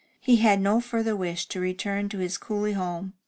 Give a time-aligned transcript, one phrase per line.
[0.19, 3.13] He had no further wish to return to his coolly home.